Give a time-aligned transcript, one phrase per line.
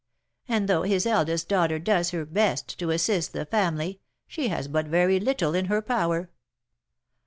[0.47, 4.87] And though his eldest daughter does her best to assist the family, she has but
[4.87, 6.31] very little in her power."